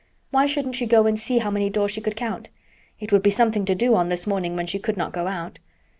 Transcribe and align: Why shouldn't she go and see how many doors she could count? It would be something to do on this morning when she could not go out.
Why 0.31 0.47
shouldn't 0.47 0.73
she 0.73 0.87
go 0.87 1.05
and 1.05 1.19
see 1.19 1.37
how 1.37 1.51
many 1.51 1.69
doors 1.69 1.91
she 1.91 2.01
could 2.01 2.15
count? 2.15 2.49
It 2.99 3.11
would 3.11 3.21
be 3.21 3.29
something 3.29 3.65
to 3.65 3.75
do 3.75 3.93
on 3.93 4.09
this 4.09 4.25
morning 4.25 4.55
when 4.55 4.65
she 4.65 4.79
could 4.79 4.97
not 4.97 5.13
go 5.13 5.27
out. 5.27 5.59